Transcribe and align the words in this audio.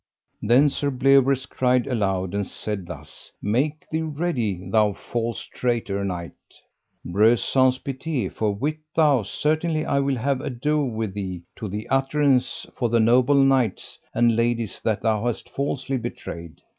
Then 0.41 0.71
Sir 0.71 0.89
Bleoberis 0.89 1.45
cried 1.45 1.85
aloud 1.85 2.33
and 2.33 2.47
said 2.47 2.87
thus: 2.87 3.31
Make 3.39 3.87
thee 3.91 4.01
ready 4.01 4.67
thou 4.67 4.93
false 4.93 5.43
traitor 5.45 6.03
knight, 6.03 6.33
Breuse 7.05 7.43
Saunce 7.43 7.77
Pité, 7.77 8.27
for 8.33 8.51
wit 8.51 8.79
thou 8.95 9.21
certainly 9.21 9.85
I 9.85 9.99
will 9.99 10.17
have 10.17 10.41
ado 10.41 10.83
with 10.83 11.13
thee 11.13 11.43
to 11.55 11.67
the 11.67 11.87
utterance 11.89 12.65
for 12.75 12.89
the 12.89 12.99
noble 12.99 13.43
knights 13.43 13.99
and 14.11 14.35
ladies 14.35 14.81
that 14.81 15.03
thou 15.03 15.23
hast 15.27 15.51
falsely 15.51 15.97
betrayed. 15.97 16.61